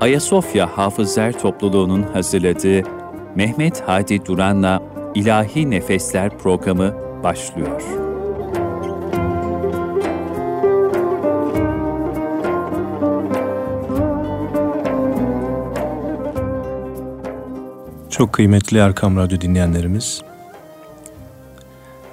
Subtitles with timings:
[0.00, 2.82] Ayasofya Hafızlar Topluluğu'nun hazırladığı
[3.34, 4.82] Mehmet Hadi Duran'la
[5.14, 7.82] İlahi Nefesler programı başlıyor.
[18.10, 20.22] Çok kıymetli Erkam Radyo dinleyenlerimiz,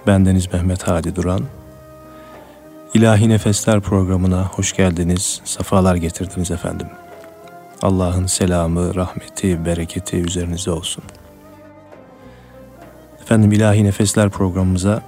[0.08, 1.42] bendeniz Mehmet Hadi Duran.
[2.94, 6.88] İlahi Nefesler programına hoş geldiniz, safalar getirdiniz efendim.
[7.82, 11.04] Allah'ın selamı, rahmeti, bereketi üzerinize olsun.
[13.22, 15.02] Efendim İlahi Nefesler programımıza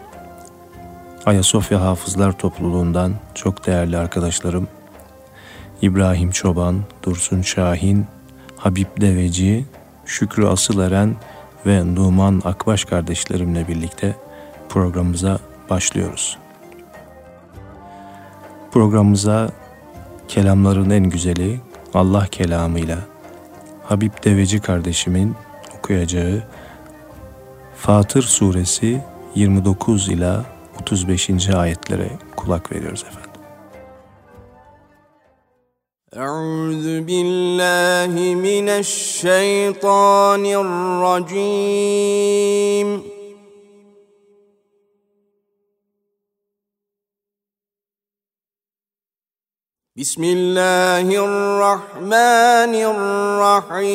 [1.26, 4.68] Ayasofya Hafızlar Topluluğundan çok değerli arkadaşlarım
[5.82, 8.06] İbrahim Çoban, Dursun Şahin,
[8.58, 9.66] Habib Deveci,
[10.06, 11.16] Şükrü Asıleren
[11.66, 14.16] ve Numan Akbaş kardeşlerimle birlikte
[14.70, 15.40] programımıza
[15.70, 16.38] başlıyoruz.
[18.72, 19.50] Programımıza
[20.28, 22.99] kelamların en güzeli Allah kelamıyla
[23.85, 25.35] Habib Deveci kardeşimin
[25.79, 26.43] okuyacağı
[27.77, 29.01] Fatır suresi
[29.35, 30.45] 29 ila
[30.81, 31.49] 35.
[31.49, 33.33] ayetlere kulak veriyoruz efendim.
[36.17, 38.13] أعوذ بالله
[38.49, 40.45] من الشيطان
[41.43, 42.89] الرجيم
[49.98, 53.90] بسم الله الرحمن الرحيم.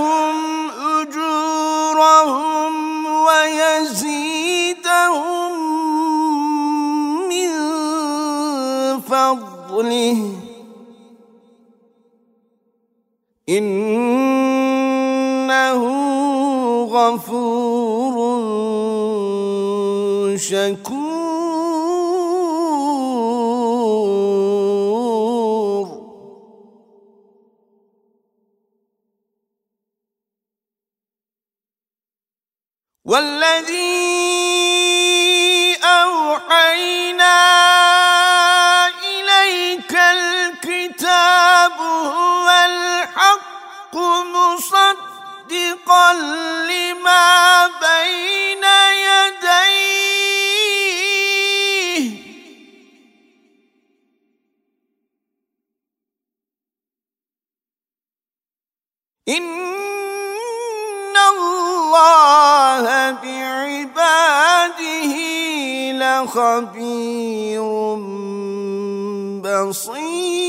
[1.01, 2.75] أجورهم
[3.07, 4.33] ويزيدهم
[7.29, 7.51] من
[9.01, 10.33] فضله.
[13.49, 14.23] إنه
[16.85, 18.17] غفور
[20.37, 20.98] شكور.
[33.09, 33.79] والذي
[35.85, 37.39] أوحينا
[38.89, 43.97] إليك الكتاب هو الحق
[44.37, 46.13] مصدقا
[46.69, 48.65] لما بين
[49.09, 50.09] يديه.
[59.29, 59.68] إن
[66.27, 67.63] خبير
[69.43, 70.48] بصير.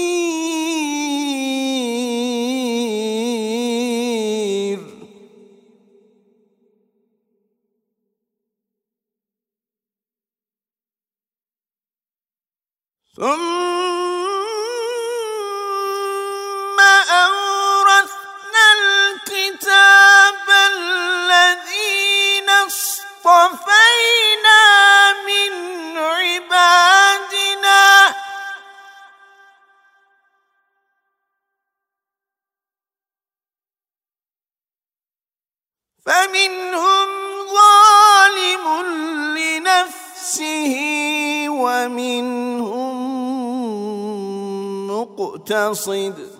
[45.51, 46.39] مقتصد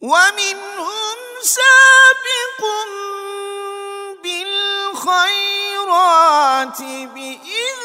[0.00, 2.60] ومنهم سابق
[4.22, 5.62] بالخيرات
[7.14, 7.81] بإذن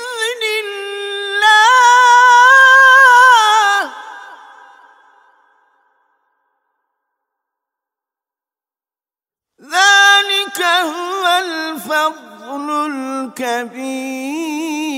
[13.39, 14.98] الكبير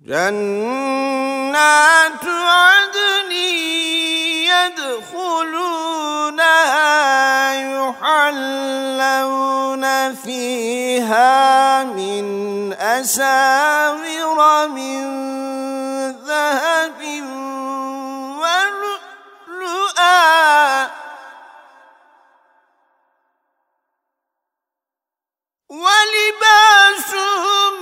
[0.00, 1.54] جنات
[2.24, 3.32] عدن
[5.12, 5.52] يدخلونها
[7.88, 9.04] يحلون
[10.14, 15.02] فيها من أساور من
[16.26, 17.00] ذهب
[18.42, 20.12] ولؤلؤا.
[25.72, 27.72] ولباسهم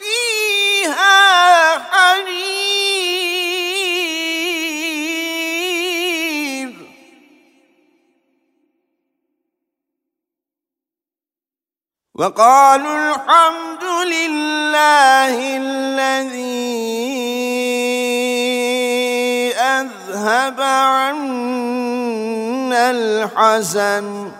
[0.00, 2.28] فيها حرير.
[12.14, 16.68] وقالوا الحمد لله الذي
[19.56, 22.10] أذهب عنا
[22.90, 24.32] الحزن.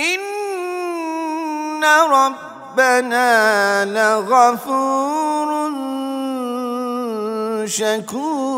[0.00, 5.48] إن ربنا لغفور
[7.66, 8.48] شكور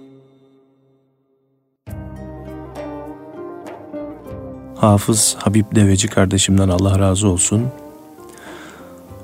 [4.84, 7.68] Hafız Habib Deveci kardeşimden Allah razı olsun.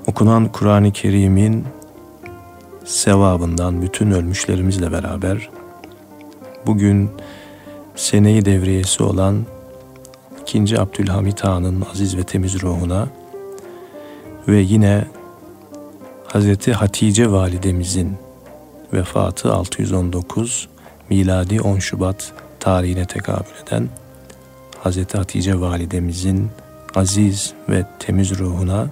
[0.06, 1.66] Okunan Kur'an-ı Kerim'in
[2.85, 5.49] sevabından bütün ölmüşlerimizle beraber
[6.65, 7.09] bugün
[7.95, 9.45] seneyi devriyesi olan
[10.41, 10.79] 2.
[10.79, 13.07] Abdülhamit Han'ın aziz ve temiz ruhuna
[14.47, 15.05] ve yine
[16.27, 18.13] Hazreti Hatice validemizin
[18.93, 20.69] vefatı 619
[21.09, 23.89] miladi 10 Şubat tarihine tekabül eden
[24.83, 26.49] Hazreti Hatice validemizin
[26.95, 28.87] aziz ve temiz ruhuna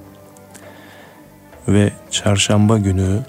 [1.67, 3.19] ve çarşamba günü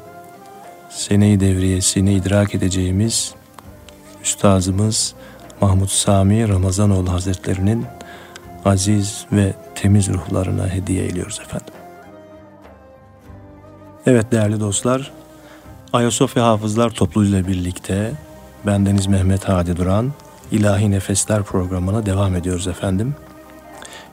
[0.95, 3.35] seneyi devriyesini idrak edeceğimiz
[4.23, 5.15] Üstazımız
[5.61, 7.87] Mahmut Sami Ramazanoğlu Hazretlerinin
[8.65, 11.75] aziz ve temiz ruhlarına hediye ediyoruz efendim.
[14.07, 15.11] Evet değerli dostlar,
[15.93, 18.13] Ayasofya Hafızlar Topluluğu ile birlikte
[18.67, 20.13] bendeniz Mehmet Hadi Duran
[20.51, 23.15] İlahi Nefesler programına devam ediyoruz efendim.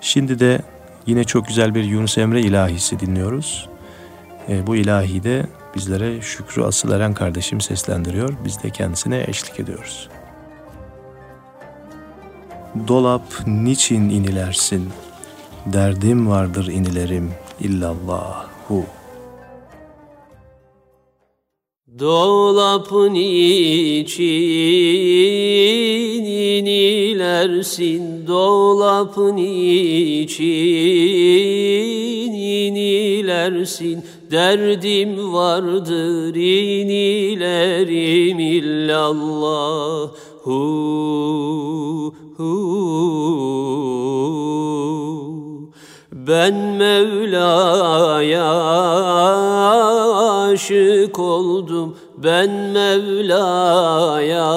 [0.01, 0.61] Şimdi de
[1.07, 3.69] yine çok güzel bir Yunus Emre ilahisi dinliyoruz.
[4.49, 8.33] E, bu ilahi de bizlere Şükrü Asıl Eren kardeşim seslendiriyor.
[8.45, 10.09] Biz de kendisine eşlik ediyoruz.
[12.87, 14.89] Dolap niçin inilersin?
[15.65, 18.85] Derdim vardır inilerim illallahu.
[21.99, 24.23] Dolapın için
[26.61, 30.45] inilersin, dolapın için
[32.33, 33.10] inilersin.
[34.31, 40.09] Derdim vardır inilerim illallah.
[40.43, 42.91] Hu, hu.
[46.13, 48.51] Ben Mevla'ya
[50.51, 54.51] aşık oldum ben Mevla'ya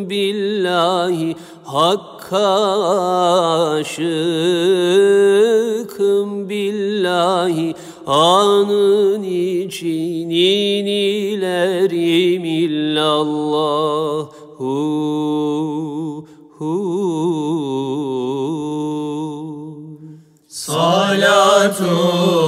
[0.09, 2.47] billahi Hakka
[3.79, 4.09] aşıkım
[6.49, 7.75] billahi
[8.07, 11.93] Anın için inilerim
[12.45, 14.27] illallah
[14.57, 16.25] hu,
[16.57, 18.12] hu.
[20.63, 22.42] Salatullah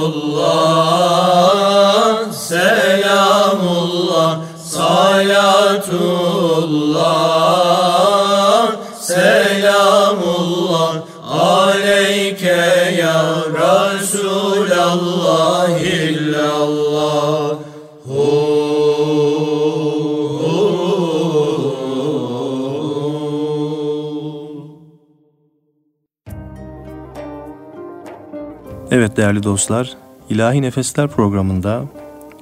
[29.26, 29.96] değerli dostlar,
[30.30, 31.84] İlahi Nefesler programında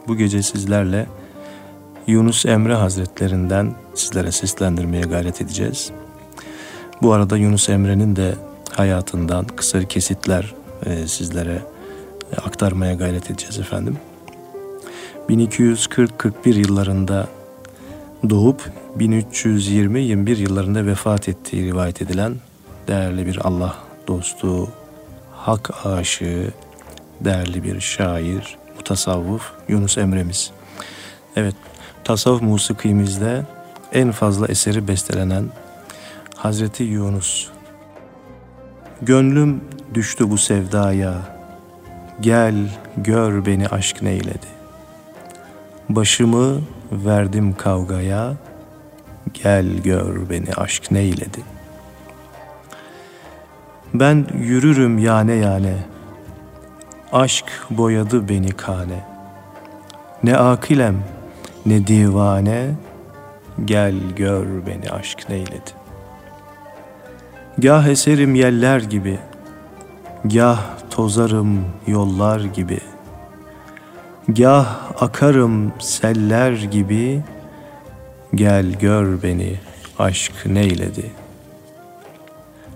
[0.08, 1.06] bu gece sizlerle
[2.06, 5.90] Yunus Emre Hazretlerinden sizlere seslendirmeye gayret edeceğiz.
[7.02, 8.34] Bu arada Yunus Emre'nin de
[8.70, 10.54] hayatından kısa kesitler
[10.86, 11.62] e, sizlere
[12.46, 13.96] aktarmaya gayret edeceğiz efendim.
[15.28, 17.28] 1240-41 yıllarında
[18.30, 22.36] doğup 1320-21 yıllarında vefat ettiği rivayet edilen
[22.88, 23.74] değerli bir Allah
[24.08, 24.68] dostu,
[25.32, 26.52] hak aşığı,
[27.20, 30.50] değerli bir şair, mutasavvuf Yunus Emre'miz.
[31.36, 31.54] Evet,
[32.04, 33.42] tasavvuf musikimizde
[33.92, 35.44] en fazla eseri bestelenen
[36.36, 37.48] Hazreti Yunus.
[39.02, 39.60] Gönlüm
[39.94, 41.14] düştü bu sevdaya,
[42.20, 42.54] gel
[42.96, 44.46] gör beni aşk neyledi.
[45.88, 46.60] Başımı
[46.92, 48.34] verdim kavgaya,
[49.42, 51.40] gel gör beni aşk neyledi.
[53.94, 55.76] Ben yürürüm yane yane,
[57.14, 59.04] aşk boyadı beni kane.
[60.22, 61.04] Ne akilem
[61.66, 62.70] ne divane,
[63.64, 65.70] gel gör beni aşk neyledi.
[67.58, 69.18] Gah eserim yeller gibi,
[70.24, 72.80] gah tozarım yollar gibi,
[74.28, 77.22] gah akarım seller gibi,
[78.34, 79.60] gel gör beni
[79.98, 81.10] aşk neyledi.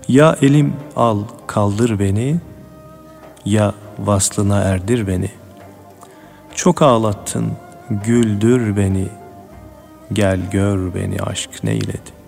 [0.07, 2.39] Ya elim al kaldır beni,
[3.45, 5.29] ya vaslına erdir beni.
[6.55, 7.51] Çok ağlattın,
[7.89, 9.07] güldür beni,
[10.13, 12.19] gel gör beni aşk neyledi.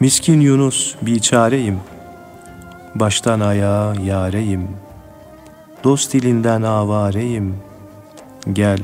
[0.00, 1.80] Miskin Yunus biçareyim,
[2.94, 4.68] baştan ayağa yareyim,
[5.84, 7.56] dost dilinden avareyim,
[8.52, 8.78] gel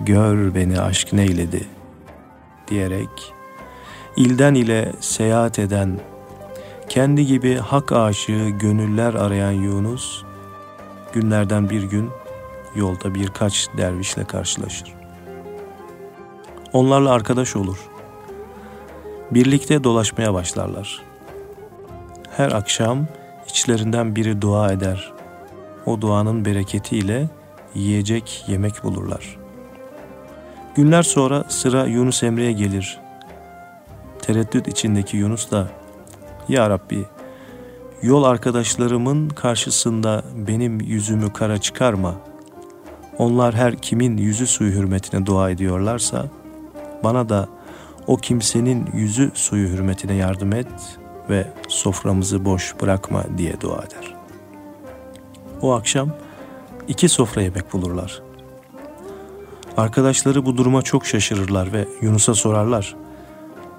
[0.00, 1.66] gör beni aşk neyledi?
[2.68, 3.32] Diyerek
[4.16, 5.98] ilden ile seyahat eden
[6.88, 10.22] kendi gibi hak aşığı gönüller arayan Yunus
[11.12, 12.10] günlerden bir gün
[12.74, 14.94] yolda birkaç dervişle karşılaşır.
[16.72, 17.78] Onlarla arkadaş olur.
[19.30, 21.02] Birlikte dolaşmaya başlarlar.
[22.36, 23.06] Her akşam
[23.48, 25.12] içlerinden biri dua eder.
[25.86, 27.28] O duanın bereketiyle
[27.74, 29.36] yiyecek yemek bulurlar.
[30.74, 32.98] Günler sonra sıra Yunus Emre'ye gelir.
[34.22, 35.68] Tereddüt içindeki Yunus da
[36.48, 37.06] Ya Rabbi
[38.02, 42.14] yol arkadaşlarımın karşısında benim yüzümü kara çıkarma.
[43.18, 46.26] Onlar her kimin yüzü suyu hürmetine dua ediyorlarsa
[47.04, 47.48] bana da
[48.06, 50.68] o kimsenin yüzü suyu hürmetine yardım et
[51.30, 54.14] ve soframızı boş bırakma diye dua eder.
[55.62, 56.10] O akşam
[56.88, 58.22] iki sofra yemek bulurlar.
[59.76, 62.96] Arkadaşları bu duruma çok şaşırırlar ve Yunus'a sorarlar.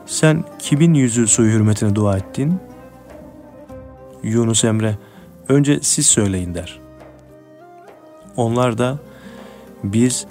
[0.07, 2.59] Sen kimin yüzü suyu hürmetine dua ettin?
[4.23, 4.97] Yunus Emre,
[5.49, 6.79] önce siz söyleyin der.
[8.35, 8.97] Onlar da
[9.83, 10.25] biz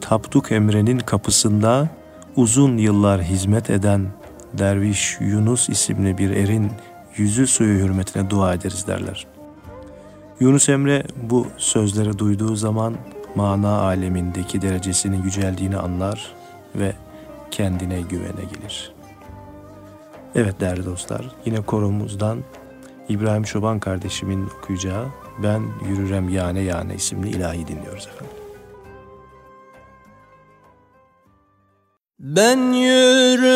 [0.00, 1.88] Tapduk Emre'nin kapısında
[2.36, 4.06] uzun yıllar hizmet eden
[4.52, 6.70] Derviş Yunus isimli bir erin
[7.16, 9.26] yüzü suyu hürmetine dua ederiz derler.
[10.40, 12.94] Yunus Emre bu sözleri duyduğu zaman
[13.34, 16.32] mana alemindeki derecesinin yüceldiğini anlar
[16.74, 16.92] ve
[17.50, 18.92] kendine güvene gelir.
[20.34, 22.38] Evet değerli dostlar, yine korumuzdan
[23.08, 25.06] İbrahim Çoban kardeşimin okuyacağı
[25.42, 28.36] Ben Yürürem Yane Yane isimli ilahi dinliyoruz efendim.
[32.18, 33.51] Ben yürürem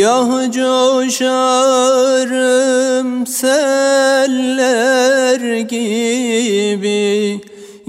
[0.00, 1.90] Gah coşarım
[3.26, 4.60] seller
[5.60, 7.40] gibi.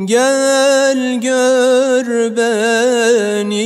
[0.06, 3.62] Gel gör beni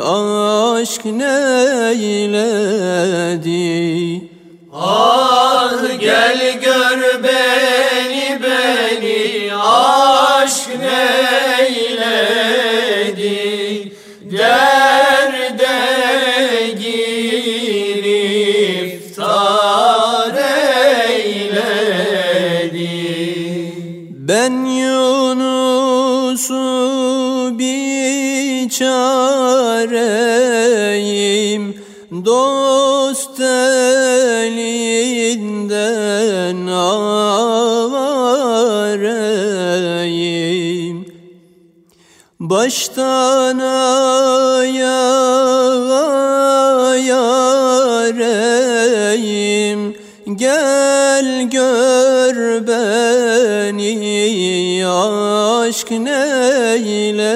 [0.00, 2.28] aşk neyledi
[42.68, 44.58] Baştan ayağa
[48.16, 48.60] yareyim
[50.36, 53.92] Gel gör beni
[54.86, 57.28] aşk neyledi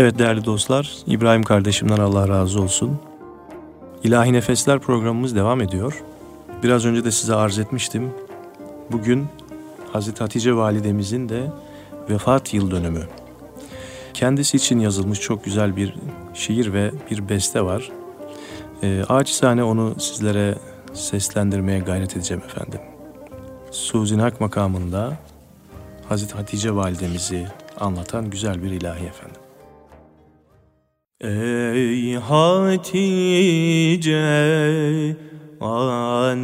[0.00, 2.98] Evet değerli dostlar, İbrahim kardeşimden Allah razı olsun.
[4.04, 6.02] İlahi Nefesler programımız devam ediyor.
[6.62, 8.10] Biraz önce de size arz etmiştim.
[8.92, 9.26] Bugün
[9.92, 11.42] Hazreti Hatice Validemizin de
[12.10, 13.02] vefat yıl dönümü.
[14.14, 15.94] Kendisi için yazılmış çok güzel bir
[16.34, 17.90] şiir ve bir beste var.
[18.82, 20.54] E, acizane onu sizlere
[20.92, 22.80] seslendirmeye gayret edeceğim efendim.
[23.70, 25.18] Suzin Hak makamında
[26.08, 27.46] Hazreti Hatice Validemizi
[27.80, 29.40] anlatan güzel bir ilahi efendim.
[31.20, 34.14] Ey Hatice
[35.60, 36.34] annemiz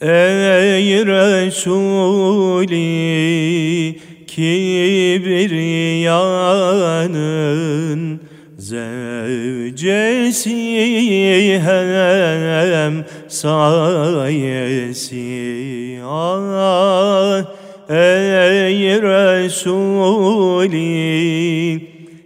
[0.00, 2.80] Ey Resulü
[4.26, 5.80] kibriyanın
[8.58, 10.59] zevcesi
[11.70, 14.00] hem sayesi
[16.04, 17.44] ah
[17.88, 20.80] ey Resulü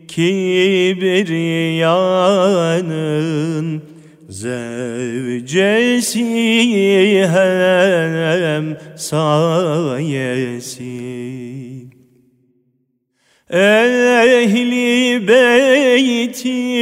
[0.08, 1.44] kibriyanın
[4.28, 6.24] zevcesi
[7.28, 10.44] hem sayesi.
[13.50, 16.74] Ehli beytin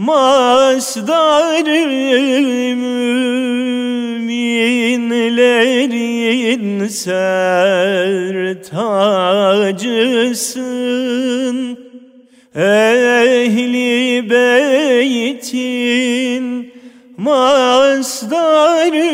[0.00, 1.86] masdarı
[2.76, 3.28] müminlerin
[6.88, 7.60] sertacısın.
[12.54, 15.80] Ehli beytin
[17.16, 19.10] Masdarı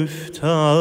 [0.04, 0.76] üftadesi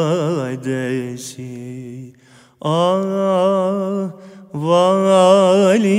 [2.61, 4.09] Ah
[4.53, 5.95] validemiz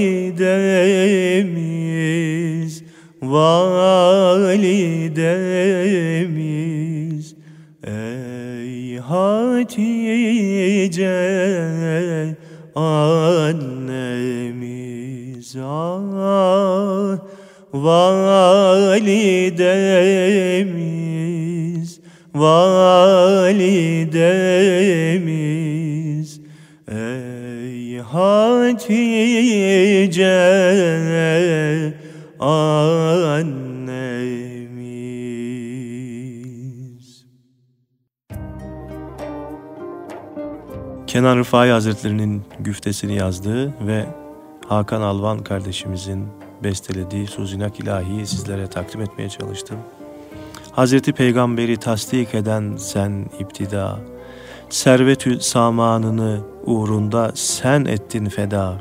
[17.72, 19.26] validemiz
[22.36, 23.66] validemiz.
[26.88, 29.16] Ey Hatice
[32.40, 33.66] annemiz.
[41.06, 44.06] Kenan Rıfai Hazretlerinin güftesini yazdığı ve
[44.68, 46.26] Hakan Alvan kardeşimizin
[46.64, 49.76] bestelediği Suzinak İlahi'yi sizlere takdim etmeye çalıştım.
[50.72, 53.98] Hazreti Peygamberi tasdik eden sen iptida,
[54.70, 58.74] servetü samanını uğrunda sen ettin feda.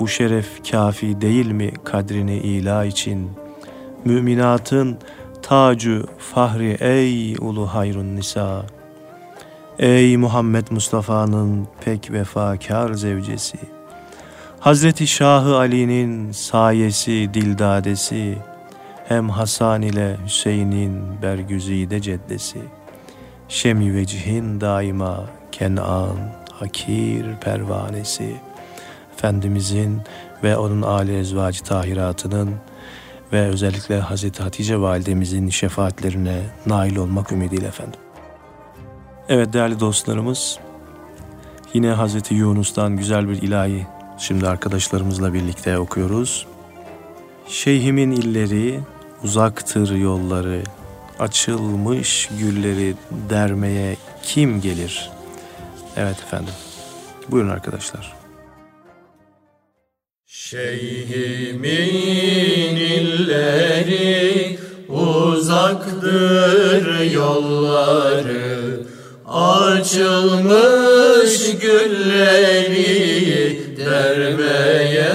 [0.00, 3.30] Bu şeref kafi değil mi kadrini ila için?
[4.04, 4.98] Müminatın
[5.42, 8.66] tacu fahri ey ulu hayrun nisa.
[9.78, 13.58] Ey Muhammed Mustafa'nın pek vefakar zevcesi.
[14.62, 18.38] Hazreti Şahı Ali'nin sayesi dildadesi,
[19.08, 22.58] hem Hasan ile Hüseyin'in bergüzide ceddesi,
[23.48, 26.16] şemi vecihin daima Kenan,
[26.52, 28.36] Hakir pervanesi,
[29.14, 30.00] Efendimizin
[30.42, 32.54] ve onun âli ezvacı tahiratının
[33.32, 38.00] ve özellikle Hazreti Hatice validemizin şefaatlerine nail olmak ümidiyle efendim.
[39.28, 40.58] Evet değerli dostlarımız,
[41.74, 43.86] yine Hazreti Yunus'tan güzel bir ilahi
[44.22, 46.46] Şimdi arkadaşlarımızla birlikte okuyoruz.
[47.48, 48.80] Şeyhimin illeri,
[49.24, 50.62] uzaktır yolları,
[51.18, 52.94] açılmış gülleri
[53.30, 55.10] dermeye kim gelir?
[55.96, 56.54] Evet efendim.
[57.28, 58.12] Buyurun arkadaşlar.
[60.26, 61.66] Şeyhimin
[62.76, 64.58] illeri
[64.88, 66.20] uzaktır
[67.10, 68.52] yolları
[69.32, 70.52] Açılmış
[71.60, 73.41] gülleri
[74.02, 75.10] dermeye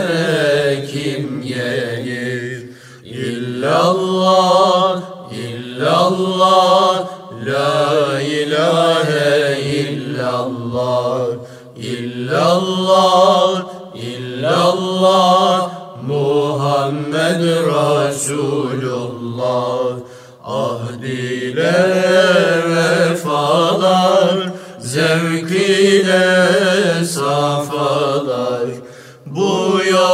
[0.92, 2.64] kim gelir?
[3.06, 7.08] İllallah, illallah,
[7.46, 11.28] la ilahe illallah,
[11.78, 15.72] illallah, illallah,
[16.08, 17.42] Muhammed
[17.74, 18.58] Resulullah.
[20.44, 21.78] Ahd ile
[22.70, 24.38] vefalar,
[24.80, 28.47] zevk ile safalar.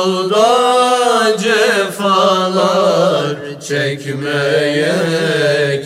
[0.04, 3.36] Yolda cefalar
[3.68, 4.94] çekmeye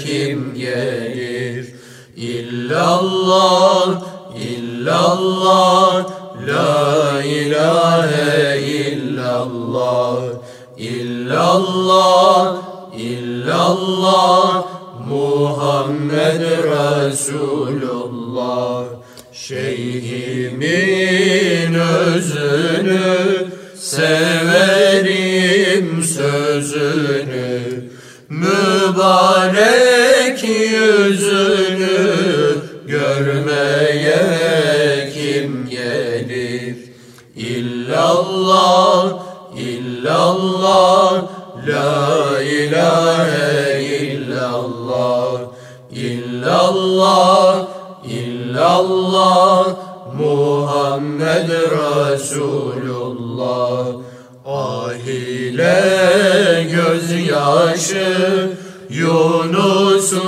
[0.05, 1.65] kim gelir?
[2.15, 4.01] İllallah,
[4.35, 6.05] illallah,
[6.47, 10.21] la ilahe illallah,
[10.77, 12.57] illallah,
[12.97, 14.63] illallah,
[15.09, 16.41] Muhammed
[17.11, 17.57] Resulullah.
[19.33, 20.67] Şeyhimin
[21.73, 25.67] özünü severim
[26.03, 27.83] sözünü
[28.29, 31.87] mübarek yüzünü
[32.87, 34.19] görmeye
[35.13, 36.75] kim gelir?
[37.35, 39.13] İllallah,
[39.57, 41.23] illallah,
[41.67, 45.39] la ilahe illallah,
[45.91, 47.67] illallah,
[48.05, 49.67] illallah,
[50.13, 51.49] Muhammed
[52.09, 52.87] Resulullah.
[54.45, 58.49] Ah ile gözyaşı,
[58.89, 60.19] Yunus'un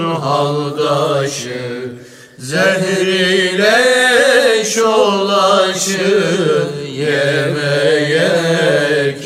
[0.00, 1.92] haldaşı,
[2.38, 3.84] Zehriyle
[4.64, 6.26] şolaşı,
[6.92, 8.30] Yemeye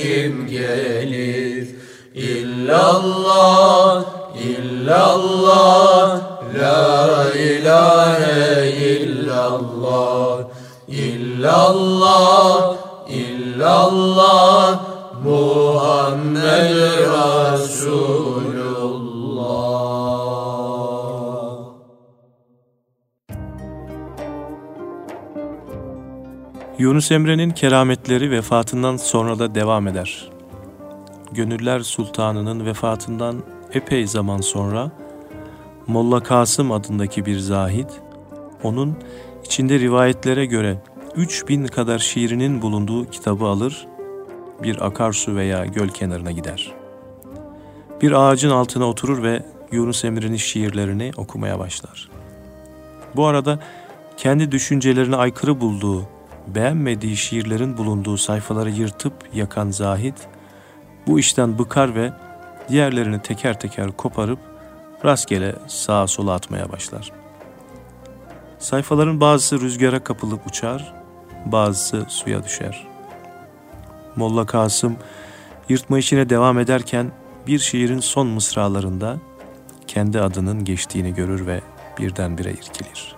[0.03, 1.68] kim gelir?
[2.14, 4.05] İllallah,
[4.45, 5.92] illallah,
[11.43, 12.77] illallah,
[13.09, 14.81] illallah,
[15.25, 16.77] Muhammed
[17.53, 17.93] Resulullah.
[26.79, 30.29] Yunus Emre'nin kerametleri vefatından sonra da devam eder.
[31.33, 34.91] Gönüller Sultanı'nın vefatından epey zaman sonra
[35.87, 37.89] Molla Kasım adındaki bir zahid,
[38.63, 38.97] onun
[39.45, 40.79] içinde rivayetlere göre
[41.16, 43.87] 3000 kadar şiirinin bulunduğu kitabı alır,
[44.62, 46.72] bir akarsu veya göl kenarına gider.
[48.03, 52.09] Bir ağacın altına oturur ve Yunus Emre'nin şiirlerini okumaya başlar.
[53.16, 53.59] Bu arada
[54.16, 56.09] kendi düşüncelerine aykırı bulduğu,
[56.46, 60.16] beğenmediği şiirlerin bulunduğu sayfaları yırtıp yakan Zahid,
[61.07, 62.12] bu işten bıkar ve
[62.68, 64.38] diğerlerini teker teker koparıp
[65.05, 67.12] rastgele sağa sola atmaya başlar.
[68.59, 71.02] Sayfaların bazısı rüzgara kapılıp uçar,
[71.47, 72.87] bazısı suya düşer.
[74.17, 74.97] Molla Kasım
[75.69, 77.13] yırtma işine devam ederken
[77.47, 79.17] bir şiirin son mısralarında
[79.87, 81.61] kendi adının geçtiğini görür ve
[81.99, 83.17] birdenbire irkilir.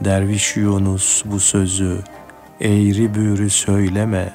[0.00, 2.02] Derviş Yunus bu sözü
[2.60, 4.32] eğri büğrü söyleme,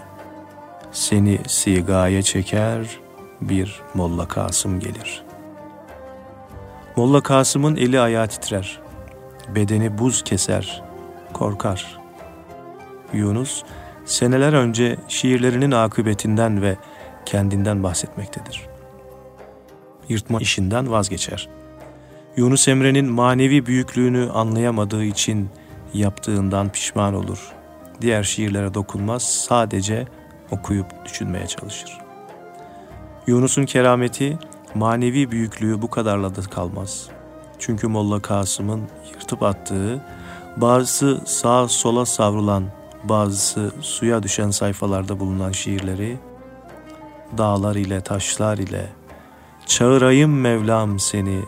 [0.91, 2.99] seni sigaya çeker
[3.41, 5.23] bir Molla Kasım gelir.
[6.95, 8.79] Molla Kasım'ın eli ayağı titrer,
[9.55, 10.83] bedeni buz keser,
[11.33, 12.00] korkar.
[13.13, 13.63] Yunus
[14.05, 16.77] seneler önce şiirlerinin akıbetinden ve
[17.25, 18.61] kendinden bahsetmektedir.
[20.09, 21.49] Yırtma işinden vazgeçer.
[22.37, 25.49] Yunus Emre'nin manevi büyüklüğünü anlayamadığı için
[25.93, 27.51] yaptığından pişman olur.
[28.01, 30.07] Diğer şiirlere dokunmaz, sadece
[30.51, 31.97] okuyup düşünmeye çalışır.
[33.27, 34.37] Yunus'un kerameti,
[34.75, 37.07] manevi büyüklüğü bu kadarla da kalmaz.
[37.59, 38.81] Çünkü Molla Kasım'ın
[39.13, 40.01] yırtıp attığı,
[40.57, 42.63] bazısı sağa sola savrulan,
[43.03, 46.17] bazısı suya düşen sayfalarda bulunan şiirleri,
[47.37, 48.89] dağlar ile taşlar ile,
[49.65, 51.41] çağırayım Mevlam seni,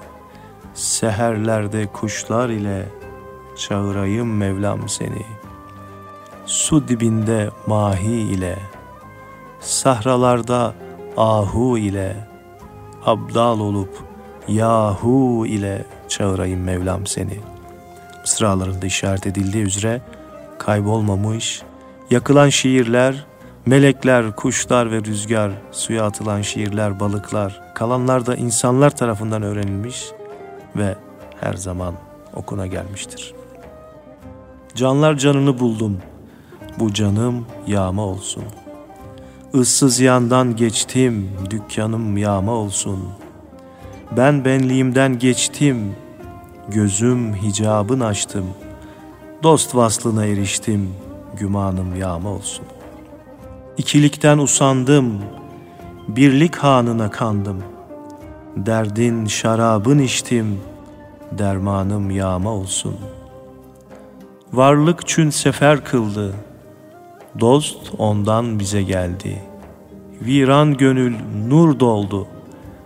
[0.74, 2.86] seherlerde kuşlar ile,
[3.58, 5.26] çağırayım Mevlam seni,
[6.46, 8.58] su dibinde mahi ile,
[9.60, 10.74] sahralarda
[11.18, 12.28] ahu ile,
[13.06, 14.04] abdal olup
[14.48, 17.40] yahu ile çağırayım Mevlam seni.
[18.22, 20.02] Mısralarında işaret edildiği üzere
[20.60, 21.62] kaybolmamış,
[22.10, 23.26] yakılan şiirler,
[23.66, 30.06] melekler, kuşlar ve rüzgar, suya atılan şiirler, balıklar, kalanlar da insanlar tarafından öğrenilmiş
[30.76, 30.96] ve
[31.42, 31.94] her zaman
[32.34, 33.34] okuna gelmiştir.
[34.76, 35.98] Canlar canını buldum,
[36.80, 38.44] bu canım yağma olsun.
[39.54, 43.10] Issız yandan geçtim, dükkanım yağma olsun.
[44.18, 45.96] Ben benliğimden geçtim,
[46.70, 48.46] gözüm hicabın açtım.
[49.44, 50.96] Dost vaslına eriştim,
[51.38, 52.66] gümanım yağma olsun.
[53.78, 55.22] İkilikten usandım,
[56.08, 57.64] birlik hanına kandım.
[58.56, 60.62] Derdin şarabın içtim,
[61.32, 62.96] dermanım yağma olsun.
[64.54, 66.34] Varlık çün sefer kıldı,
[67.40, 69.42] dost ondan bize geldi.
[70.22, 71.16] Viran gönül
[71.48, 72.28] nur doldu,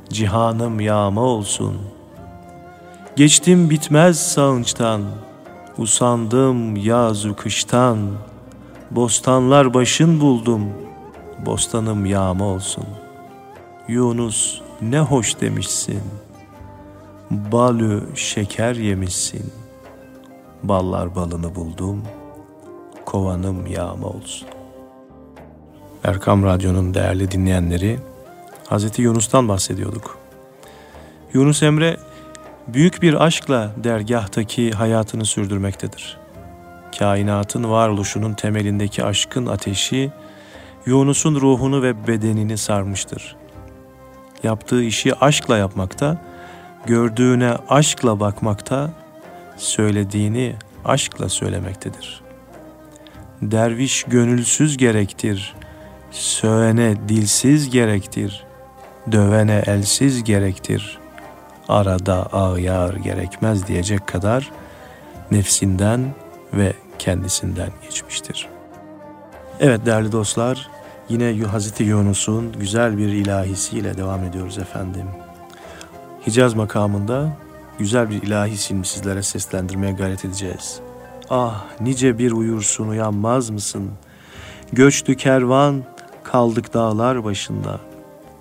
[0.10, 1.78] cihanım yağma olsun.
[3.16, 5.02] Geçtim bitmez sağınçtan,
[5.78, 7.98] usandım yazu kıştan.
[8.92, 10.70] Bostanlar başın buldum,
[11.46, 12.86] bostanım yağma olsun.
[13.88, 16.02] Yunus ne hoş demişsin,
[17.32, 19.52] balü şeker yemişsin.
[20.64, 22.04] Ballar balını buldum,
[23.06, 24.48] kovanım yağma olsun.
[26.04, 28.00] Erkam Radyo'nun değerli dinleyenleri,
[28.68, 30.18] Hazreti Yunus'tan bahsediyorduk.
[31.34, 31.98] Yunus Emre
[32.68, 36.18] büyük bir aşkla dergahtaki hayatını sürdürmektedir.
[37.00, 40.12] Kainatın varoluşunun temelindeki aşkın ateşi
[40.86, 43.36] Yunus'un ruhunu ve bedenini sarmıştır.
[44.44, 46.22] Yaptığı işi aşkla yapmakta,
[46.86, 48.90] gördüğüne aşkla bakmakta,
[49.58, 52.22] söylediğini aşkla söylemektedir.
[53.42, 55.56] Derviş gönülsüz gerektir,
[56.12, 58.44] söğene dilsiz gerektir,
[59.12, 61.00] dövene elsiz gerektir,
[61.70, 64.52] arada ağyar gerekmez diyecek kadar
[65.32, 66.14] nefsinden
[66.54, 68.48] ve kendisinden geçmiştir.
[69.60, 70.70] Evet değerli dostlar,
[71.10, 75.06] yine Hazreti Yunus'un güzel bir ilahisiyle devam ediyoruz efendim.
[76.28, 77.30] Hicaz makamında
[77.80, 80.80] güzel bir ilahi sizlere seslendirmeye gayret edeceğiz.
[81.30, 83.92] Ah nice bir uyursun uyanmaz mısın?
[84.74, 85.84] Göçtü kervan
[86.24, 87.80] kaldık dağlar başında.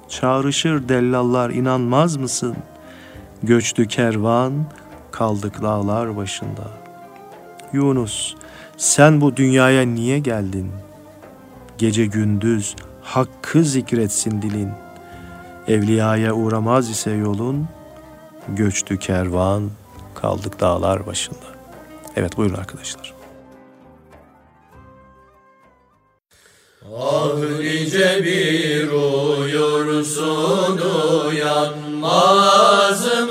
[0.09, 2.57] Çağrışır dellallar inanmaz mısın?
[3.43, 4.53] Göçtü kervan
[5.13, 6.71] kaldık dağlar başında.
[7.73, 8.35] Yunus
[8.77, 10.73] sen bu dünyaya niye geldin?
[11.79, 14.71] Gece gündüz hakkı zikretsin dilin.
[15.69, 17.69] Evliyaya uğramaz ise yolun,
[18.49, 19.71] göçtü kervan,
[20.15, 21.47] kaldık dağlar başında.
[22.17, 23.15] Evet buyurun arkadaşlar.
[26.99, 30.79] Ah nice bir uyursun
[31.29, 33.31] uyanmaz mısın?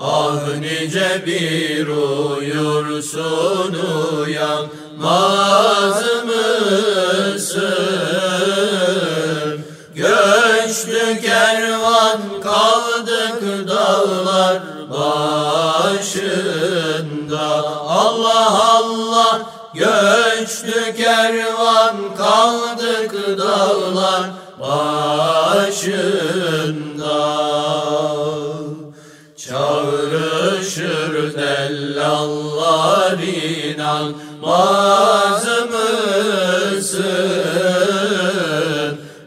[0.00, 3.76] Ah nice bir uyursun
[4.20, 7.76] uyanmaz mısın?
[9.94, 16.26] Göçtü kervan kaldık dağlar başında
[17.88, 19.40] Allah Allah
[19.74, 26.16] Göçtü kervan kaldık dağlar başında
[29.36, 33.18] Çağrışır dellallar
[33.68, 34.14] inanmaz
[35.70, 37.06] mısın?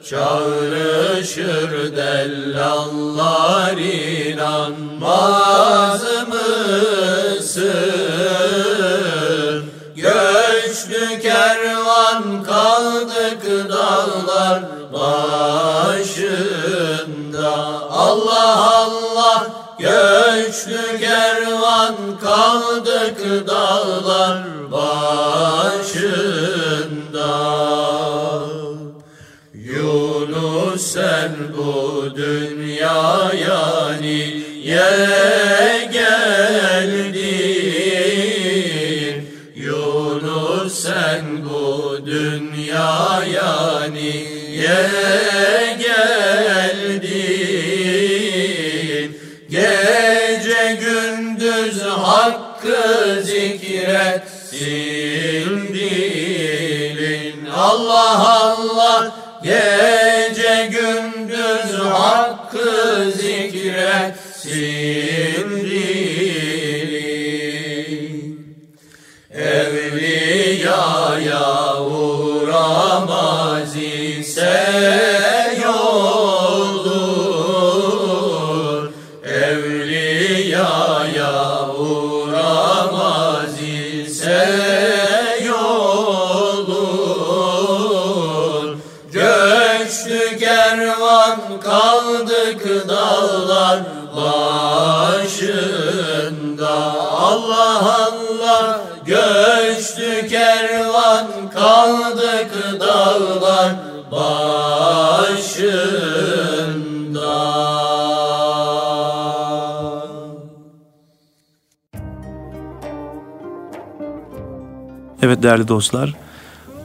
[0.09, 3.77] Çağrışır dellallar
[4.27, 5.23] inanmaz
[6.27, 7.88] mısın?
[16.09, 17.49] Başında
[17.89, 19.47] Allah Allah
[19.79, 25.29] göçtü kervan kaldık dağlar başında
[29.53, 34.89] Yunus sen bu dünyaya niye
[35.91, 37.19] geldin?
[39.55, 43.78] Yunus sen bu dünyaya
[44.69, 47.09] niye geldin?
[49.49, 54.59] Gece gündüz hakkı zikretsin
[55.73, 59.11] dilin Allah Allah
[59.43, 60.18] Gece
[97.79, 103.75] Allah göçtü kervan kaldık dağlar
[104.11, 104.79] başında
[115.21, 116.15] Evet değerli dostlar,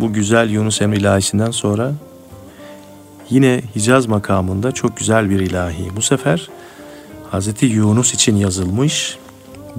[0.01, 1.93] bu güzel Yunus Emre ilahisinden sonra
[3.31, 5.97] yine Hicaz makamında çok güzel bir ilahi.
[5.97, 6.49] Bu sefer
[7.31, 9.19] Hazreti Yunus için yazılmış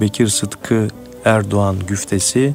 [0.00, 0.88] Bekir Sıtkı
[1.26, 2.54] Erdoğan güftesi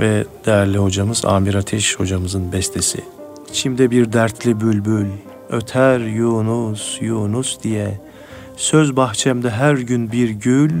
[0.00, 3.04] ve değerli hocamız Amir Ateş hocamızın bestesi.
[3.50, 5.06] İçimde bir dertli bülbül
[5.50, 8.00] öter Yunus Yunus diye
[8.56, 10.72] söz bahçemde her gün bir gül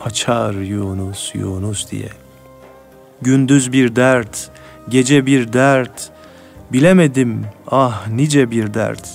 [0.00, 2.08] açar Yunus Yunus diye.
[3.22, 4.50] Gündüz bir dert,
[4.88, 6.10] gece bir dert,
[6.72, 9.08] bilemedim ah nice bir dert.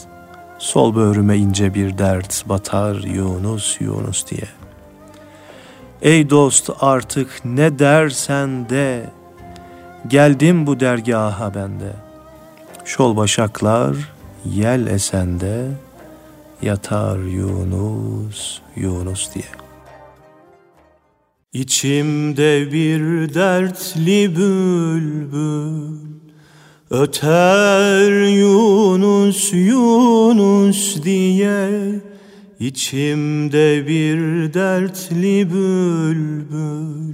[0.60, 4.63] Sol böğrüme ince bir dert batar Yunus Yunus diye.
[6.04, 9.10] Ey dost artık ne dersen de,
[10.08, 11.94] geldim bu dergaha bende.
[12.86, 13.96] Şol başaklar
[14.46, 15.68] yel esende,
[16.62, 19.46] yatar Yunus Yunus diye.
[21.54, 25.98] İçimde bir dertli bülbül
[26.90, 31.70] Öter Yunus Yunus diye
[32.60, 37.14] İçimde bir dertli bülbül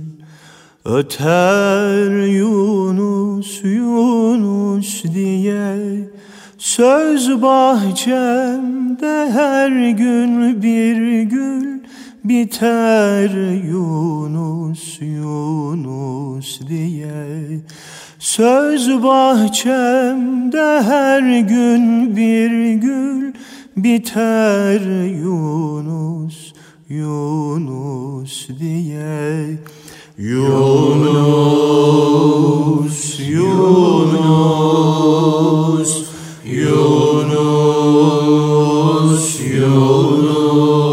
[0.85, 6.09] Öter Yunus Yunus diye
[6.57, 11.79] Söz bahçemde her gün bir gül
[12.23, 13.29] biter
[13.69, 17.59] Yunus Yunus diye.
[18.19, 23.33] Söz bahçemde her gün bir gül
[23.83, 26.53] biter Yunus
[26.89, 29.59] Yunus diye.
[30.17, 31.59] Yunus
[33.19, 34.09] Yunus
[36.45, 37.69] Yunus
[39.39, 40.88] Yunus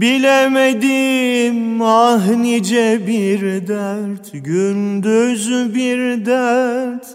[0.00, 7.06] Bilemedim ah nice bir dert Gündüz bir dert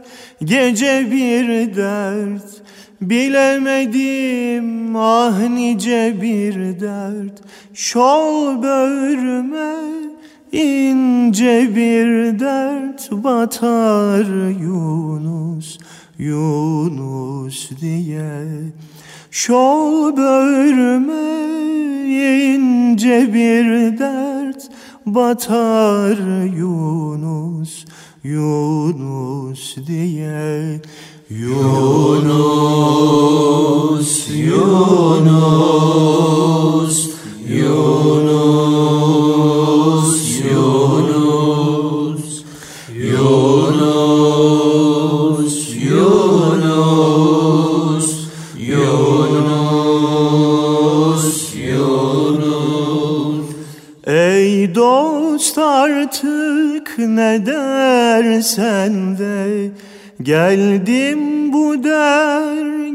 [0.44, 2.62] Gece bir dert.
[3.02, 7.42] Bilemedim ah nice bir dert
[7.74, 9.76] Şol böğrüme
[10.52, 15.78] ince bir dert Batar Yunus
[16.20, 18.46] Yunus diye
[19.34, 21.32] Şol böğrüme
[22.54, 24.70] ince bir dert
[25.06, 26.18] Batar
[26.58, 27.86] Yunus
[28.24, 30.82] Yunus diye.
[31.30, 32.42] Yunus
[34.30, 35.72] Yunus
[37.48, 38.32] Yunus
[57.08, 59.72] ne dersen de
[60.22, 62.92] Geldim bu dergaha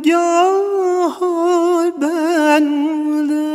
[2.00, 2.66] ben
[3.28, 3.46] de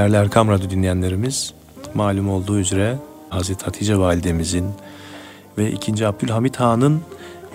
[0.00, 1.54] değerli Erkam Radyo dinleyenlerimiz
[1.94, 2.98] malum olduğu üzere
[3.30, 4.70] Hazreti Hatice Validemizin
[5.58, 6.06] ve 2.
[6.06, 7.00] Abdülhamit Han'ın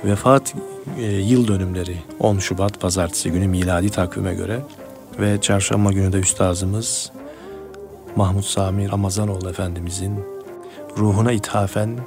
[0.03, 0.55] vefat
[0.97, 4.59] e, yıl dönümleri 10 Şubat Pazartesi günü miladi takvime göre
[5.19, 7.11] ve çarşamba günü de üstazımız
[8.15, 10.19] Mahmut Sami Ramazanoğlu Efendimizin
[10.97, 11.99] ruhuna ithafen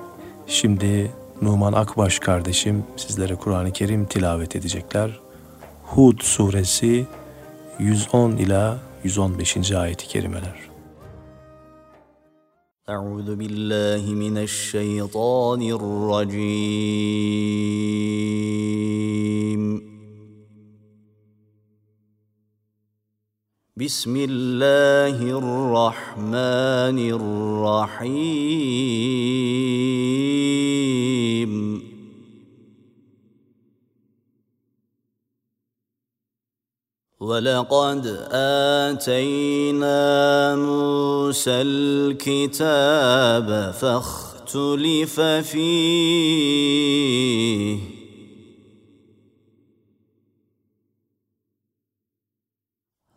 [0.47, 1.12] şimdi
[1.43, 5.20] Numan Akbaş kardeşim sizlere Kur'an-ı Kerim tilavet edecekler.
[5.82, 7.07] Hud suresi
[7.78, 9.76] 110 ila 115.
[9.76, 10.74] ayeti kerimeler.
[12.89, 17.24] أعوذ بالله من الشيطان الرجيم
[23.78, 28.64] بسم الله الرحمن الرحيم
[37.21, 39.97] ولقد آتينا
[40.57, 43.49] موسى الكتاب
[43.81, 46.69] فاختلف فيه.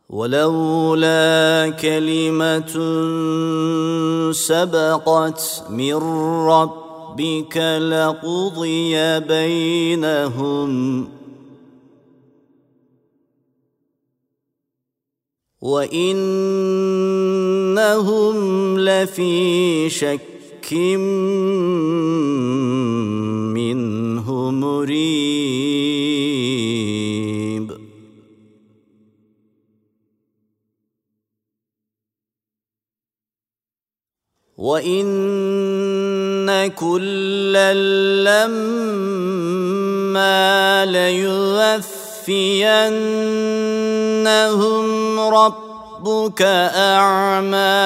[0.10, 2.74] ولولا كلمة
[4.32, 5.94] سبقت من
[6.48, 11.08] ربك لقضي بينهم
[15.62, 16.80] وإنهم
[18.80, 20.74] لفي شك
[23.54, 25.82] منه مريب.
[34.58, 35.12] وإن
[36.68, 37.74] كلا
[38.24, 38.82] لما
[42.30, 42.70] ليوفينهم
[45.20, 46.42] ربك
[46.76, 47.82] أعمالهم.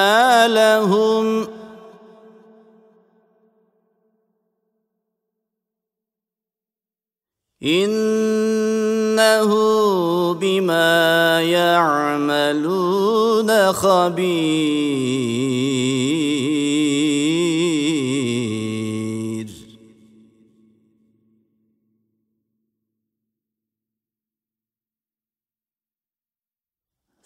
[7.63, 9.51] إنه
[10.33, 12.91] بما يعملون
[13.73, 15.15] خبير.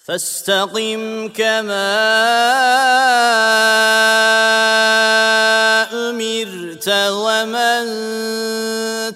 [0.10, 1.94] فاستقم كما
[6.10, 7.86] أمرت ومن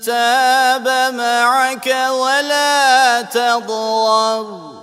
[0.02, 4.74] تاب معك ولا تضر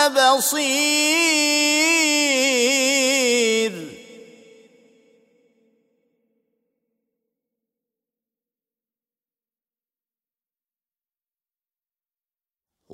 [0.08, 0.97] بصير.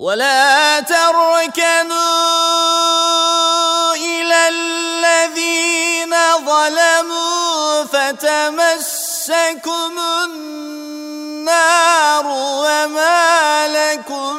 [0.05, 1.95] ولا تركنوا
[3.95, 9.91] إلى الذين ظلموا فتمسكم
[10.25, 14.37] النار وما لكم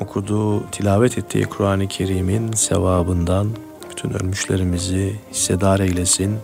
[0.00, 3.48] Okuduğu, tilavet ettiği Kur'an-ı Kerim'in sevabından
[3.90, 6.38] bütün ölmüşlerimizi hissedar eylesin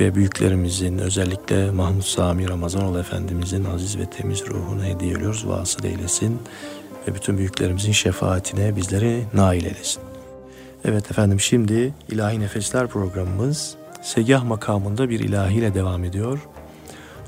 [0.00, 5.48] ve büyüklerimizin özellikle Mahmut Sami Ramazanoğlu Efendimizin aziz ve temiz ruhunu hediye ediyoruz.
[5.48, 6.38] Vasıl eylesin
[7.08, 10.02] ve bütün büyüklerimizin şefaatine bizleri nail eylesin.
[10.84, 16.38] Evet efendim şimdi İlahi Nefesler programımız Segah makamında bir ilahiyle devam ediyor.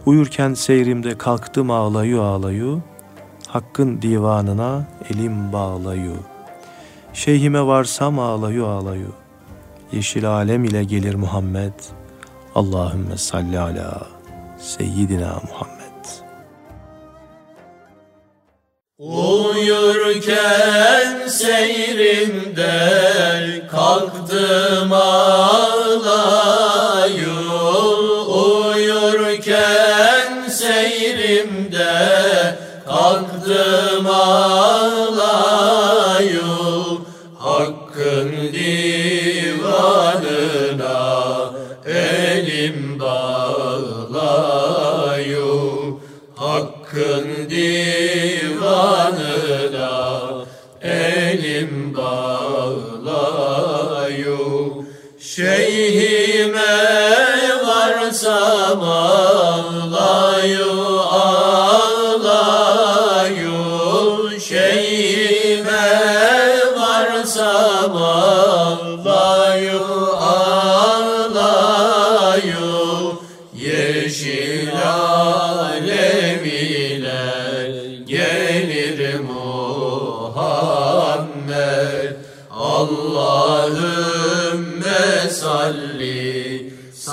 [0.06, 2.80] Uyurken seyrimde kalktım ağlayu ağlayu,
[3.48, 6.14] Hakkın divanına elim bağlayu.
[7.12, 9.12] Şeyhime varsam ağlayu ağlayu,
[9.92, 11.72] Yeşil alem ile gelir Muhammed,
[12.54, 14.06] Allahümme salli ala
[14.58, 15.74] seyyidina Muhammed.
[20.18, 22.92] Uyurken seyrimde
[23.70, 26.53] kalktım ağlayu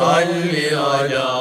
[0.02, 1.41] salli ala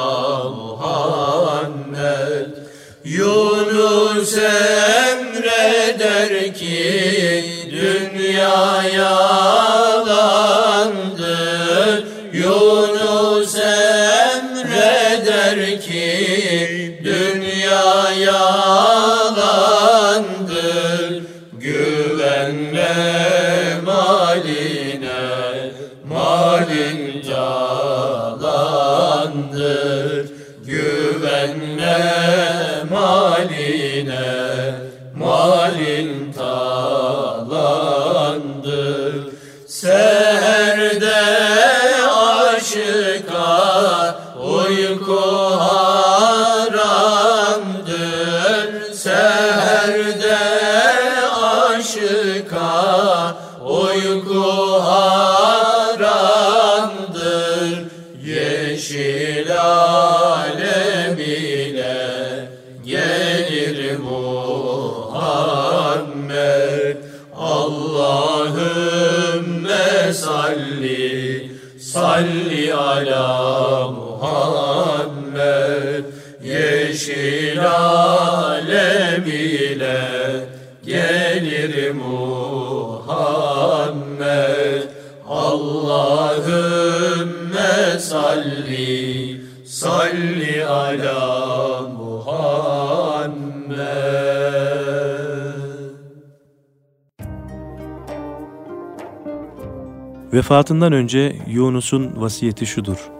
[100.41, 103.11] Vefatından önce Yunus'un vasiyeti şudur.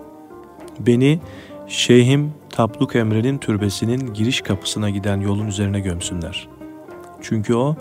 [0.80, 1.20] Beni
[1.68, 6.48] Şeyhim Tapluk Emre'nin türbesinin giriş kapısına giden yolun üzerine gömsünler.
[7.22, 7.76] Çünkü o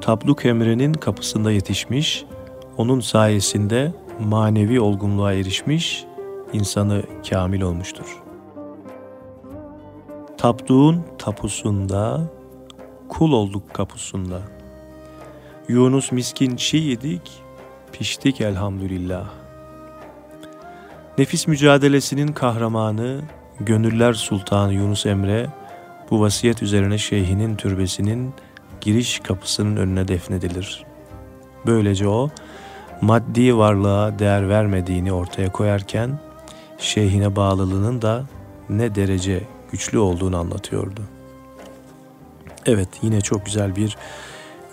[0.00, 2.24] Tapluk Emre'nin kapısında yetişmiş,
[2.76, 6.04] onun sayesinde manevi olgunluğa erişmiş,
[6.52, 8.22] insanı kamil olmuştur.
[10.38, 12.30] Tapduğun tapusunda,
[13.08, 14.40] kul olduk kapusunda.
[15.68, 17.42] Yunus miskin çiğ yedik,
[17.92, 19.24] piştik elhamdülillah.
[21.18, 23.20] Nefis mücadelesinin kahramanı,
[23.60, 25.46] gönüller sultanı Yunus Emre,
[26.10, 28.34] bu vasiyet üzerine şeyhinin türbesinin
[28.80, 30.84] giriş kapısının önüne defnedilir.
[31.66, 32.30] Böylece o,
[33.00, 36.18] maddi varlığa değer vermediğini ortaya koyarken,
[36.78, 38.24] şeyhine bağlılığının da
[38.68, 41.02] ne derece güçlü olduğunu anlatıyordu.
[42.66, 43.96] Evet yine çok güzel bir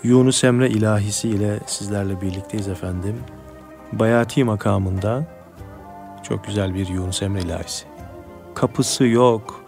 [0.02, 3.20] Yunus Emre ilahisi ile sizlerle birlikteyiz efendim.
[3.92, 5.24] Bayati makamında
[6.22, 7.84] çok güzel bir Yunus Emre ilahisi.
[8.54, 9.64] Kapısı yok,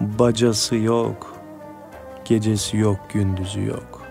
[0.00, 1.36] bacası yok,
[2.24, 4.02] gecesi yok, gündüzü yok.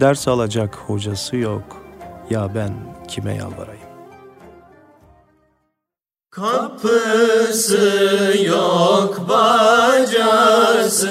[0.00, 1.82] Ders alacak hocası yok.
[2.30, 2.72] Ya ben
[3.08, 3.81] kime yalvarayım?
[6.32, 7.80] Kapısı
[8.46, 11.10] yok, bacası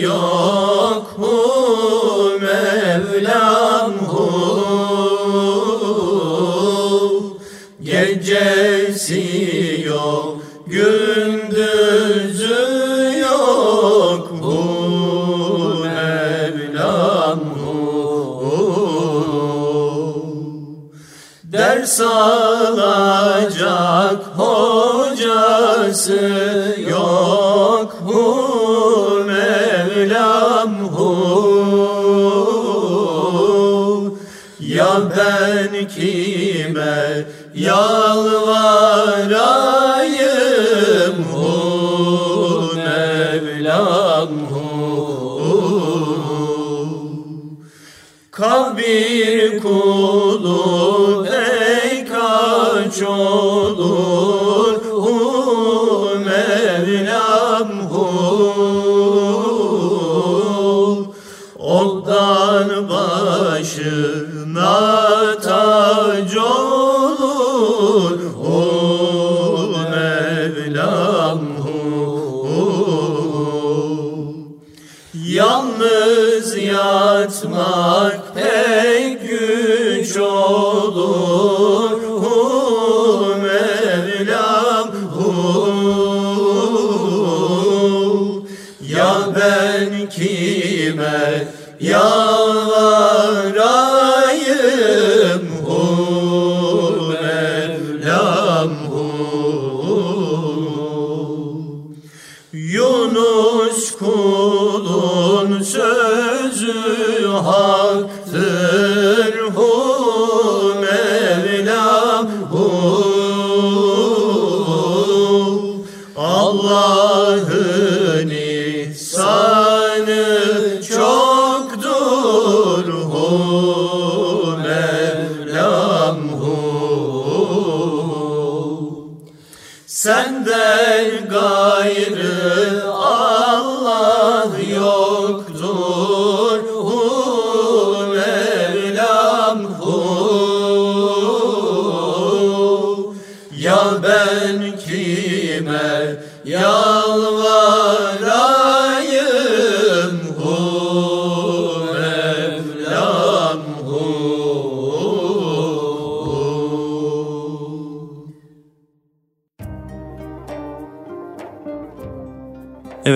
[0.00, 4.56] yok, hu Mevlam hu.
[7.82, 9.24] Gecesi
[9.86, 12.35] yok, gündüzü
[21.86, 23.68] Ders alacak
[24.36, 26.20] hocası
[26.90, 31.16] yok hu Mevlam hu.
[34.60, 38.05] Ya ben kime yalvarayım
[61.66, 64.15] Ondan başına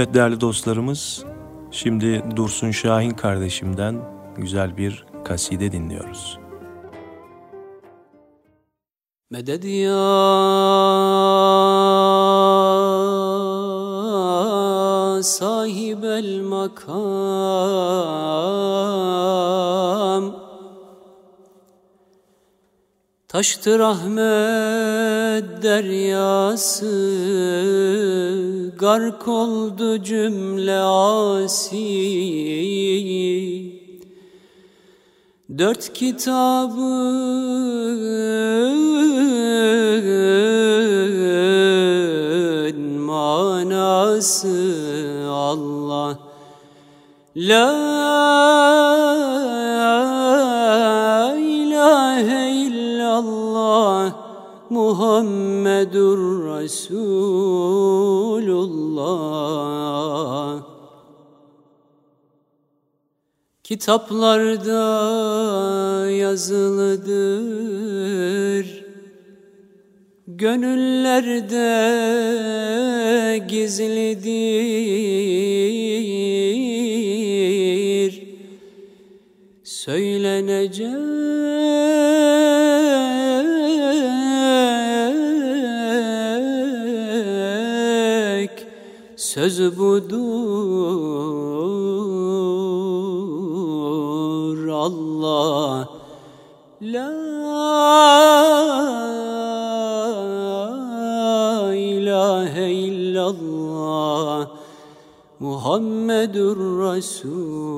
[0.01, 1.25] Evet değerli dostlarımız,
[1.71, 3.97] şimdi Dursun Şahin kardeşimden
[4.37, 6.39] güzel bir kaside dinliyoruz.
[9.31, 9.93] Meded ya
[15.23, 17.01] sahibel makam
[23.33, 26.87] Taştı rahmet deryası
[28.79, 31.81] Gark oldu cümle asi.
[35.59, 36.81] Dört kitabın
[43.07, 44.49] manası
[45.31, 46.19] Allah.
[47.37, 47.91] La
[55.23, 56.19] Muhammedur
[56.61, 57.01] Resulullah.
[63.65, 64.81] Kitaplarda
[66.11, 67.11] yazılıdır.
[70.27, 71.69] Gönüllerde
[73.49, 74.31] gizlidir.
[79.65, 81.21] Söylenecek
[89.49, 90.21] söz budur.
[94.69, 95.89] Allah
[96.81, 97.11] La
[101.75, 104.49] ilahe illallah.
[105.41, 106.59] Muhammedur
[106.93, 107.71] Resulullah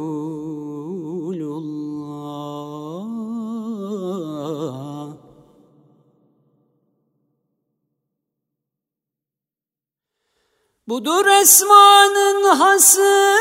[10.93, 13.37] Budur esmanın hası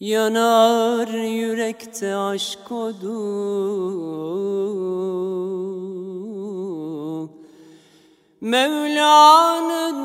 [0.00, 3.14] Yanar yürekte aşk odu.
[8.40, 9.96] Mevla'nın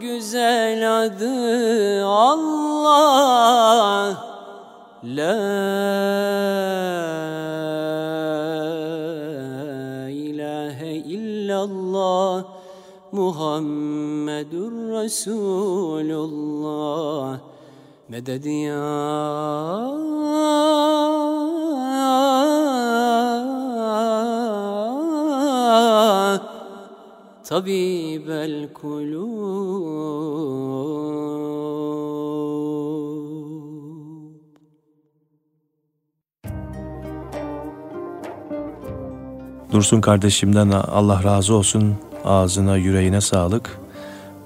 [0.00, 3.02] güzel adı Allah.
[5.04, 5.38] La
[10.10, 12.44] ilahe illallah.
[13.12, 16.12] Muhammedur Resulullah
[18.12, 18.76] Meded ya
[27.44, 29.32] Tabibel kulub
[39.72, 41.94] Dursun kardeşimden Allah razı olsun.
[42.24, 43.78] Ağzına, yüreğine sağlık.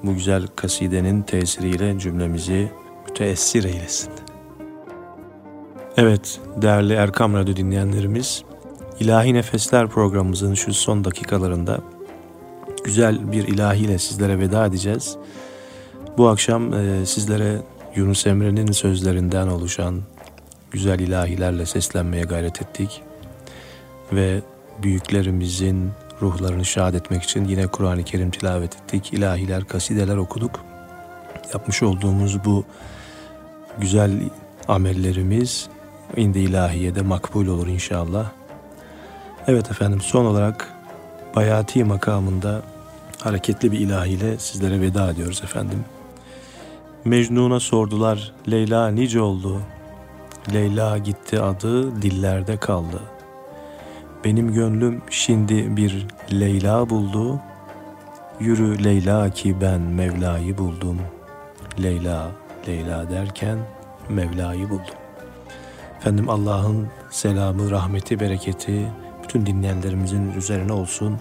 [0.03, 2.86] Bu güzel kasidenin tesiriyle cümlemizi
[3.17, 4.13] müteessir eylesin.
[5.97, 8.43] Evet, değerli Erkam Radyo dinleyenlerimiz,
[9.01, 11.81] İlahi Nefesler programımızın şu son dakikalarında
[12.85, 15.17] güzel bir ilahiyle sizlere veda edeceğiz.
[16.19, 17.59] Bu akşam e, sizlere
[17.95, 20.03] Yunus Emre'nin sözlerinden oluşan
[20.71, 23.03] güzel ilahilerle seslenmeye gayret ettik.
[24.13, 24.41] Ve
[24.83, 25.91] büyüklerimizin,
[26.23, 29.13] ruhlarını şahit etmek için yine Kur'an-ı Kerim tilavet ettik.
[29.13, 30.65] ilahiler, kasideler okuduk.
[31.55, 32.65] Yapmış olduğumuz bu
[33.79, 34.13] güzel
[34.69, 35.69] amellerimiz
[36.17, 38.31] indi ilahiyede makbul olur inşallah.
[39.47, 40.73] Evet efendim son olarak
[41.37, 42.63] Bayati makamında
[43.21, 45.85] hareketli bir ilahiyle sizlere veda ediyoruz efendim.
[47.05, 49.61] Mecnun'a sordular Leyla nice oldu?
[50.53, 53.01] Leyla gitti adı dillerde kaldı.
[54.25, 57.41] Benim gönlüm şimdi bir Leyla buldu.
[58.41, 60.99] Yürü Leyla ki ben Mevla'yı buldum.
[61.83, 62.29] Leyla,
[62.69, 63.59] Leyla derken
[64.09, 64.95] Mevla'yı buldum.
[65.99, 68.93] Efendim Allah'ın selamı, rahmeti, bereketi
[69.25, 71.19] bütün dinleyenlerimizin üzerine olsun.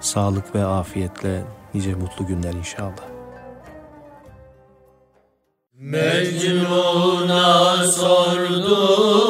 [0.00, 3.12] Sağlık ve afiyetle nice mutlu günler inşallah.
[5.74, 9.21] Mecnun'a sordular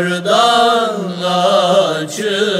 [0.00, 2.59] sırlardan açılmaz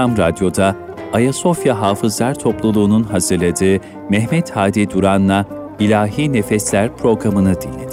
[0.00, 0.76] Erkam Radyo'da
[1.12, 3.80] Ayasofya Hafızlar Topluluğu'nun hazırladığı
[4.10, 5.46] Mehmet Hadi Duran'la
[5.80, 7.89] İlahi Nefesler programını dinlediniz.